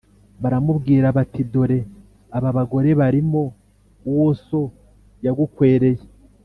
[0.41, 1.79] Baramubwira bati: "Dore
[2.37, 3.41] aba bagore barimo
[4.09, 4.61] uwo so
[5.25, 6.03] yagukwereye,